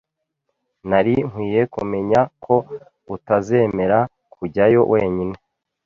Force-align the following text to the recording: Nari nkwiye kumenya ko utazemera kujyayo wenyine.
Nari 0.89 1.13
nkwiye 1.29 1.61
kumenya 1.73 2.19
ko 2.43 2.55
utazemera 3.15 3.99
kujyayo 4.33 4.81
wenyine. 4.91 5.37